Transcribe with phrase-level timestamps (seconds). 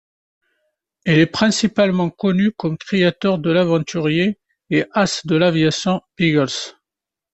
[1.05, 4.39] Il est principalement connu comme créateur de l'aventurier
[4.71, 6.49] et as de l'aviation Biggles.